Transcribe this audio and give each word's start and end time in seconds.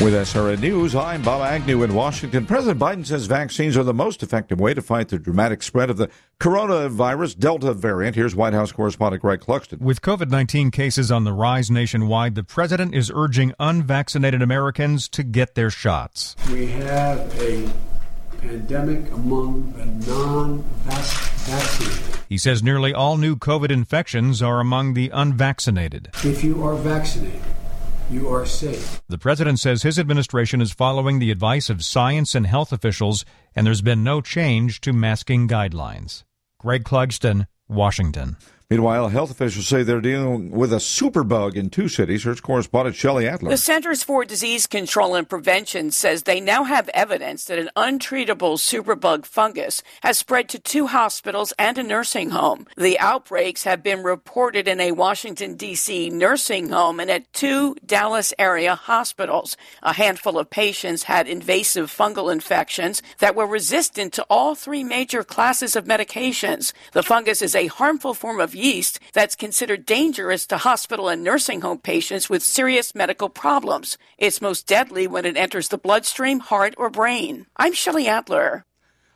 With 0.00 0.14
SRN 0.14 0.60
News, 0.60 0.94
I'm 0.94 1.20
Bob 1.20 1.42
Agnew 1.42 1.82
in 1.82 1.92
Washington. 1.92 2.46
President 2.46 2.80
Biden 2.80 3.04
says 3.04 3.26
vaccines 3.26 3.76
are 3.76 3.82
the 3.82 3.92
most 3.92 4.22
effective 4.22 4.58
way 4.58 4.72
to 4.72 4.80
fight 4.80 5.08
the 5.08 5.18
dramatic 5.18 5.62
spread 5.62 5.90
of 5.90 5.98
the 5.98 6.08
coronavirus 6.40 7.38
Delta 7.38 7.74
variant. 7.74 8.16
Here's 8.16 8.34
White 8.34 8.54
House 8.54 8.72
correspondent 8.72 9.20
Greg 9.20 9.40
Clugston. 9.40 9.78
With 9.78 10.00
COVID 10.00 10.30
19 10.30 10.70
cases 10.70 11.12
on 11.12 11.24
the 11.24 11.34
rise 11.34 11.70
nationwide, 11.70 12.34
the 12.34 12.42
president 12.42 12.94
is 12.94 13.12
urging 13.14 13.52
unvaccinated 13.60 14.40
Americans 14.40 15.06
to 15.10 15.22
get 15.22 15.54
their 15.54 15.68
shots. 15.68 16.34
We 16.50 16.68
have 16.68 17.18
a 17.38 17.70
pandemic 18.40 19.12
among 19.12 19.74
the 19.74 19.84
non 20.10 20.62
vaccinated. 20.84 22.20
He 22.26 22.38
says 22.38 22.62
nearly 22.62 22.94
all 22.94 23.18
new 23.18 23.36
COVID 23.36 23.70
infections 23.70 24.40
are 24.40 24.60
among 24.60 24.94
the 24.94 25.10
unvaccinated. 25.12 26.08
If 26.24 26.42
you 26.42 26.64
are 26.64 26.76
vaccinated, 26.76 27.42
you 28.10 28.28
are 28.28 28.44
safe. 28.44 29.00
The 29.08 29.18
president 29.18 29.60
says 29.60 29.82
his 29.82 29.98
administration 29.98 30.60
is 30.60 30.72
following 30.72 31.18
the 31.18 31.30
advice 31.30 31.70
of 31.70 31.84
science 31.84 32.34
and 32.34 32.46
health 32.46 32.72
officials, 32.72 33.24
and 33.54 33.66
there's 33.66 33.82
been 33.82 34.02
no 34.02 34.20
change 34.20 34.80
to 34.82 34.92
masking 34.92 35.46
guidelines. 35.46 36.24
Greg 36.58 36.84
Clugston, 36.84 37.46
Washington. 37.68 38.36
Meanwhile, 38.70 39.08
health 39.08 39.32
officials 39.32 39.66
say 39.66 39.82
they're 39.82 40.00
dealing 40.00 40.52
with 40.52 40.72
a 40.72 40.76
superbug 40.76 41.56
in 41.56 41.70
two 41.70 41.88
cities. 41.88 42.22
Here's 42.22 42.40
correspondent 42.40 42.94
Shelley 42.94 43.26
Adler. 43.26 43.50
The 43.50 43.56
Centers 43.56 44.04
for 44.04 44.24
Disease 44.24 44.68
Control 44.68 45.16
and 45.16 45.28
Prevention 45.28 45.90
says 45.90 46.22
they 46.22 46.40
now 46.40 46.62
have 46.62 46.88
evidence 46.90 47.46
that 47.46 47.58
an 47.58 47.70
untreatable 47.74 48.60
superbug 48.60 49.26
fungus 49.26 49.82
has 50.04 50.18
spread 50.18 50.48
to 50.50 50.60
two 50.60 50.86
hospitals 50.86 51.52
and 51.58 51.78
a 51.78 51.82
nursing 51.82 52.30
home. 52.30 52.64
The 52.76 52.96
outbreaks 53.00 53.64
have 53.64 53.82
been 53.82 54.04
reported 54.04 54.68
in 54.68 54.78
a 54.78 54.92
Washington, 54.92 55.56
D.C. 55.56 56.08
nursing 56.10 56.68
home 56.68 57.00
and 57.00 57.10
at 57.10 57.32
two 57.32 57.74
Dallas 57.84 58.32
area 58.38 58.76
hospitals. 58.76 59.56
A 59.82 59.94
handful 59.94 60.38
of 60.38 60.48
patients 60.48 61.02
had 61.02 61.26
invasive 61.26 61.90
fungal 61.90 62.32
infections 62.32 63.02
that 63.18 63.34
were 63.34 63.48
resistant 63.48 64.12
to 64.12 64.24
all 64.30 64.54
three 64.54 64.84
major 64.84 65.24
classes 65.24 65.74
of 65.74 65.86
medications. 65.86 66.72
The 66.92 67.02
fungus 67.02 67.42
is 67.42 67.56
a 67.56 67.66
harmful 67.66 68.14
form 68.14 68.38
of 68.38 68.59
yeast 68.60 69.00
that's 69.12 69.34
considered 69.34 69.86
dangerous 69.86 70.46
to 70.48 70.58
hospital 70.58 71.08
and 71.08 71.24
nursing 71.24 71.62
home 71.62 71.78
patients 71.78 72.28
with 72.28 72.42
serious 72.42 72.94
medical 72.94 73.28
problems. 73.28 73.96
It's 74.18 74.40
most 74.40 74.66
deadly 74.66 75.06
when 75.06 75.24
it 75.24 75.36
enters 75.36 75.68
the 75.68 75.78
bloodstream, 75.78 76.40
heart, 76.40 76.74
or 76.76 76.90
brain. 76.90 77.46
I'm 77.56 77.72
Shelley 77.72 78.06
Adler. 78.06 78.64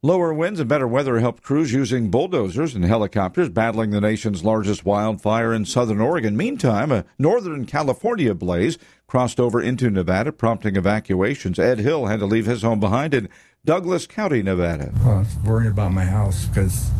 Lower 0.00 0.32
winds 0.32 0.60
and 0.60 0.68
better 0.68 0.86
weather 0.86 1.18
helped 1.18 1.42
crews 1.42 1.72
using 1.72 2.08
bulldozers 2.08 2.72
and 2.76 2.84
helicopters 2.84 3.48
battling 3.48 3.90
the 3.90 4.00
nation's 4.00 4.44
largest 4.44 4.84
wildfire 4.84 5.52
in 5.52 5.64
southern 5.64 6.00
Oregon. 6.00 6.36
Meantime, 6.36 6.92
a 6.92 7.04
northern 7.18 7.66
California 7.66 8.32
blaze 8.32 8.78
crossed 9.08 9.40
over 9.40 9.60
into 9.60 9.90
Nevada, 9.90 10.30
prompting 10.30 10.76
evacuations. 10.76 11.58
Ed 11.58 11.80
Hill 11.80 12.06
had 12.06 12.20
to 12.20 12.26
leave 12.26 12.46
his 12.46 12.62
home 12.62 12.78
behind 12.78 13.12
in 13.12 13.28
Douglas 13.64 14.06
County, 14.06 14.40
Nevada. 14.40 14.92
Well, 15.00 15.16
I 15.16 15.18
was 15.18 15.36
worried 15.44 15.70
about 15.72 15.90
my 15.90 16.04
house 16.04 16.46
because 16.46 16.90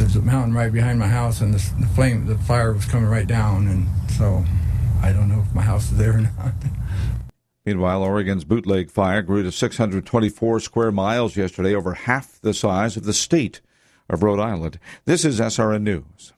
there's 0.00 0.16
a 0.16 0.22
mountain 0.22 0.54
right 0.54 0.72
behind 0.72 0.98
my 0.98 1.06
house, 1.06 1.42
and 1.42 1.52
the, 1.52 1.74
the 1.78 1.86
flame, 1.88 2.24
the 2.24 2.38
fire 2.38 2.72
was 2.72 2.86
coming 2.86 3.08
right 3.08 3.26
down, 3.26 3.68
and 3.68 3.86
so 4.12 4.42
I 5.02 5.12
don't 5.12 5.28
know 5.28 5.44
if 5.46 5.54
my 5.54 5.60
house 5.60 5.92
is 5.92 5.98
there 5.98 6.16
or 6.16 6.20
not. 6.38 6.54
Meanwhile, 7.66 8.02
Oregon's 8.02 8.44
bootleg 8.44 8.90
fire 8.90 9.20
grew 9.20 9.42
to 9.42 9.52
624 9.52 10.60
square 10.60 10.90
miles 10.90 11.36
yesterday, 11.36 11.74
over 11.74 11.92
half 11.92 12.40
the 12.40 12.54
size 12.54 12.96
of 12.96 13.04
the 13.04 13.12
state 13.12 13.60
of 14.08 14.22
Rhode 14.22 14.40
Island. 14.40 14.78
This 15.04 15.24
is 15.24 15.38
SRN 15.38 15.82
News. 15.82 16.32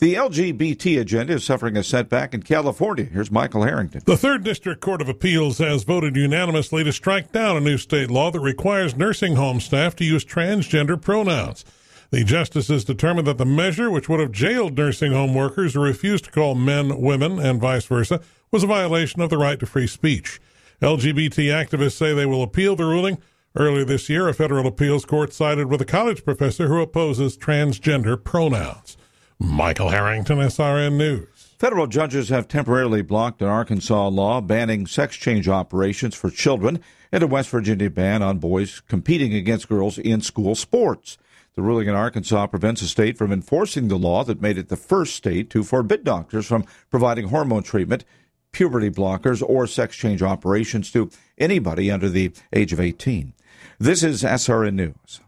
The 0.00 0.14
LGBT 0.14 1.00
agenda 1.00 1.32
is 1.32 1.44
suffering 1.44 1.76
a 1.76 1.82
setback 1.82 2.32
in 2.32 2.44
California. 2.44 3.06
Here's 3.06 3.32
Michael 3.32 3.64
Harrington. 3.64 4.02
The 4.04 4.16
Third 4.16 4.44
District 4.44 4.80
Court 4.80 5.02
of 5.02 5.08
Appeals 5.08 5.58
has 5.58 5.82
voted 5.82 6.14
unanimously 6.14 6.84
to 6.84 6.92
strike 6.92 7.32
down 7.32 7.56
a 7.56 7.60
new 7.60 7.76
state 7.78 8.08
law 8.08 8.30
that 8.30 8.38
requires 8.38 8.94
nursing 8.94 9.34
home 9.34 9.58
staff 9.58 9.96
to 9.96 10.04
use 10.04 10.24
transgender 10.24 11.02
pronouns. 11.02 11.64
The 12.10 12.22
justices 12.22 12.84
determined 12.84 13.26
that 13.26 13.38
the 13.38 13.44
measure, 13.44 13.90
which 13.90 14.08
would 14.08 14.20
have 14.20 14.30
jailed 14.30 14.78
nursing 14.78 15.10
home 15.10 15.34
workers 15.34 15.74
who 15.74 15.80
refused 15.80 16.26
to 16.26 16.30
call 16.30 16.54
men 16.54 17.00
women 17.00 17.40
and 17.40 17.60
vice 17.60 17.86
versa, 17.86 18.20
was 18.52 18.62
a 18.62 18.68
violation 18.68 19.20
of 19.20 19.30
the 19.30 19.38
right 19.38 19.58
to 19.58 19.66
free 19.66 19.88
speech. 19.88 20.40
LGBT 20.80 21.50
activists 21.50 21.96
say 21.96 22.14
they 22.14 22.24
will 22.24 22.44
appeal 22.44 22.76
the 22.76 22.84
ruling. 22.84 23.18
Earlier 23.56 23.84
this 23.84 24.08
year, 24.08 24.28
a 24.28 24.32
federal 24.32 24.68
appeals 24.68 25.04
court 25.04 25.32
sided 25.32 25.66
with 25.66 25.80
a 25.80 25.84
college 25.84 26.24
professor 26.24 26.68
who 26.68 26.80
opposes 26.80 27.36
transgender 27.36 28.22
pronouns. 28.22 28.96
Michael 29.40 29.90
Harrington, 29.90 30.38
SRN 30.38 30.96
News. 30.96 31.54
Federal 31.60 31.86
judges 31.86 32.28
have 32.28 32.48
temporarily 32.48 33.02
blocked 33.02 33.40
an 33.40 33.46
Arkansas 33.46 34.08
law 34.08 34.40
banning 34.40 34.84
sex 34.84 35.14
change 35.16 35.48
operations 35.48 36.16
for 36.16 36.28
children 36.28 36.80
and 37.12 37.22
a 37.22 37.26
West 37.28 37.48
Virginia 37.50 37.88
ban 37.88 38.20
on 38.20 38.38
boys 38.38 38.80
competing 38.88 39.32
against 39.32 39.68
girls 39.68 39.96
in 39.96 40.22
school 40.22 40.56
sports. 40.56 41.18
The 41.54 41.62
ruling 41.62 41.86
in 41.86 41.94
Arkansas 41.94 42.48
prevents 42.48 42.80
the 42.80 42.88
state 42.88 43.16
from 43.16 43.32
enforcing 43.32 43.86
the 43.86 43.96
law 43.96 44.24
that 44.24 44.42
made 44.42 44.58
it 44.58 44.70
the 44.70 44.76
first 44.76 45.14
state 45.14 45.50
to 45.50 45.62
forbid 45.62 46.02
doctors 46.02 46.46
from 46.46 46.64
providing 46.90 47.28
hormone 47.28 47.62
treatment, 47.62 48.04
puberty 48.50 48.90
blockers, 48.90 49.40
or 49.40 49.68
sex 49.68 49.94
change 49.96 50.20
operations 50.20 50.90
to 50.90 51.10
anybody 51.38 51.92
under 51.92 52.08
the 52.08 52.32
age 52.52 52.72
of 52.72 52.80
18. 52.80 53.34
This 53.78 54.02
is 54.02 54.24
SRN 54.24 54.74
News. 54.74 55.20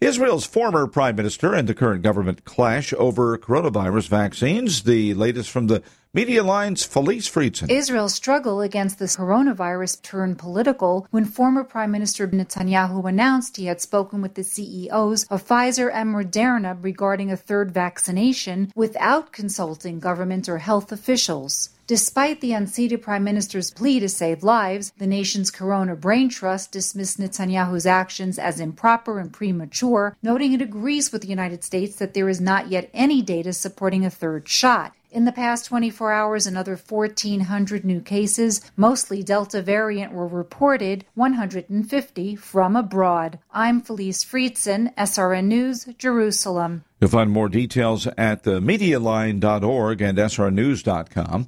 Israel's 0.00 0.46
former 0.46 0.86
prime 0.86 1.16
minister 1.16 1.52
and 1.54 1.68
the 1.68 1.74
current 1.74 2.02
government 2.02 2.46
clash 2.46 2.94
over 2.94 3.36
coronavirus 3.36 4.08
vaccines. 4.08 4.84
The 4.84 5.12
latest 5.12 5.50
from 5.50 5.66
the 5.66 5.82
Media 6.12 6.42
Line's 6.42 6.82
Felice 6.82 7.30
Friedson. 7.30 7.70
Israel's 7.70 8.14
struggle 8.14 8.60
against 8.60 8.98
the 8.98 9.04
coronavirus 9.04 10.02
turned 10.02 10.40
political 10.40 11.06
when 11.12 11.24
former 11.24 11.62
Prime 11.62 11.92
Minister 11.92 12.26
Netanyahu 12.26 13.08
announced 13.08 13.56
he 13.56 13.66
had 13.66 13.80
spoken 13.80 14.20
with 14.20 14.34
the 14.34 14.42
CEOs 14.42 15.22
of 15.30 15.46
Pfizer 15.46 15.88
and 15.94 16.12
Moderna 16.12 16.76
regarding 16.82 17.30
a 17.30 17.36
third 17.36 17.70
vaccination 17.70 18.72
without 18.74 19.30
consulting 19.30 20.00
government 20.00 20.48
or 20.48 20.58
health 20.58 20.90
officials. 20.90 21.70
Despite 21.86 22.40
the 22.40 22.54
unseated 22.54 23.02
prime 23.02 23.22
minister's 23.22 23.70
plea 23.70 24.00
to 24.00 24.08
save 24.08 24.42
lives, 24.42 24.92
the 24.98 25.06
nation's 25.06 25.52
Corona 25.52 25.94
Brain 25.94 26.28
Trust 26.28 26.72
dismissed 26.72 27.20
Netanyahu's 27.20 27.86
actions 27.86 28.36
as 28.36 28.58
improper 28.58 29.20
and 29.20 29.32
premature, 29.32 30.16
noting 30.24 30.54
it 30.54 30.60
agrees 30.60 31.12
with 31.12 31.22
the 31.22 31.28
United 31.28 31.62
States 31.62 31.94
that 31.96 32.14
there 32.14 32.28
is 32.28 32.40
not 32.40 32.68
yet 32.68 32.90
any 32.92 33.22
data 33.22 33.52
supporting 33.52 34.04
a 34.04 34.10
third 34.10 34.48
shot. 34.48 34.92
In 35.12 35.24
the 35.24 35.32
past 35.32 35.64
24 35.64 36.12
hours, 36.12 36.46
another 36.46 36.76
1,400 36.76 37.84
new 37.84 38.00
cases, 38.00 38.60
mostly 38.76 39.24
Delta 39.24 39.60
variant, 39.60 40.12
were 40.12 40.28
reported, 40.28 41.04
150 41.14 42.36
from 42.36 42.76
abroad. 42.76 43.40
I'm 43.50 43.80
Felice 43.80 44.24
Friedson, 44.24 44.94
SRN 44.94 45.46
News, 45.46 45.88
Jerusalem. 45.98 46.84
You'll 47.00 47.10
find 47.10 47.32
more 47.32 47.48
details 47.48 48.06
at 48.16 48.44
themedialine.org 48.44 50.00
and 50.00 50.16
srnews.com. 50.18 51.46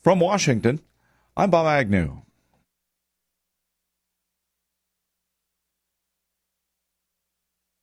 From 0.00 0.20
Washington, 0.20 0.80
I'm 1.36 1.50
Bob 1.50 1.66
Agnew. 1.66 2.22